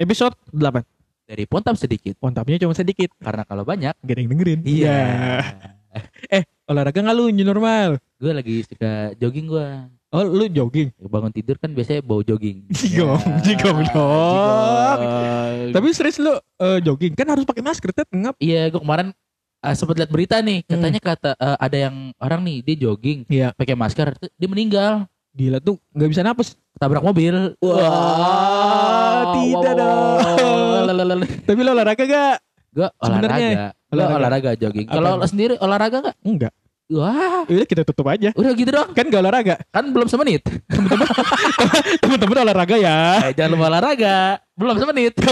Episode 0.00 0.32
8. 0.48 0.80
Dari 1.28 1.44
Pontap 1.44 1.76
sedikit. 1.76 2.16
Pontapnya 2.16 2.56
cuma 2.58 2.72
sedikit. 2.72 3.12
Karena 3.14 3.44
kalau 3.44 3.62
banyak, 3.62 3.92
Gak 3.94 4.10
ada 4.10 4.20
yang 4.20 4.30
dengerin. 4.32 4.60
iya. 4.64 4.98
Eh, 6.30 6.46
olahraga 6.70 7.02
nggak 7.02 7.16
lu 7.18 7.34
new 7.34 7.42
normal? 7.42 7.98
gue 8.14 8.30
lagi 8.30 8.62
suka 8.62 9.10
jogging 9.18 9.50
gue. 9.50 9.66
Oh, 10.08 10.22
lu 10.22 10.46
jogging. 10.46 10.94
Bangun 10.96 11.34
tidur 11.34 11.58
kan 11.58 11.74
biasanya 11.74 11.98
bau 12.00 12.22
jogging. 12.22 12.62
Jigong, 12.70 13.18
Ya, 13.18 13.42
jigong 13.42 13.82
dong. 13.90 14.98
Tapi 15.74 15.86
serius 15.90 16.22
lu 16.22 16.30
eh, 16.30 16.78
jogging 16.80 17.18
kan 17.18 17.26
harus 17.26 17.42
pakai 17.42 17.60
masker, 17.60 17.90
Tet. 17.90 18.06
Ngap. 18.06 18.38
Iya, 18.38 18.70
gue 18.70 18.78
kemarin 18.78 19.10
uh, 19.60 19.74
sempat 19.74 19.98
lihat 19.98 20.08
berita 20.08 20.38
nih, 20.38 20.62
katanya 20.62 21.00
kata 21.02 21.30
eh, 21.34 21.56
ada 21.58 21.76
yang 21.90 21.96
orang 22.16 22.40
nih 22.46 22.56
dia 22.62 22.76
jogging 22.80 23.26
Iya. 23.26 23.50
pakai 23.52 23.74
masker, 23.74 24.14
dia 24.14 24.46
meninggal, 24.48 25.10
Gila 25.30 25.58
tuh 25.58 25.74
nggak 25.90 26.06
bisa 26.06 26.22
napas. 26.22 26.54
tabrak 26.74 27.02
mobil. 27.02 27.58
Wah, 27.58 27.76
dong. 29.26 29.39
Tapi 31.50 31.66
lu 31.66 31.70
olahraga 31.74 32.04
gak? 32.06 32.36
Gue 32.70 32.86
Sebenarnya, 33.02 33.50
olahraga, 33.50 33.74
olahraga. 33.90 34.14
olahraga 34.22 34.50
jogging. 34.54 34.86
Kalau 34.86 35.18
lo 35.18 35.26
sendiri 35.26 35.54
olahraga 35.58 35.96
nggak? 35.98 36.16
Enggak. 36.22 36.52
Wah, 36.90 37.42
Udah 37.46 37.66
kita 37.66 37.82
tutup 37.82 38.06
aja. 38.06 38.30
udah 38.34 38.50
gitu 38.54 38.70
dong. 38.70 38.94
Kan 38.94 39.10
gak 39.10 39.18
olahraga. 39.18 39.54
Kan 39.74 39.90
belum 39.90 40.06
semenit. 40.06 40.46
Temen-temen 42.02 42.38
olahraga 42.46 42.78
ya. 42.78 43.26
Eh, 43.26 43.34
jangan 43.34 43.50
lupa 43.58 43.66
olahraga. 43.66 44.38
Belum 44.54 44.78
semenit. 44.78 45.14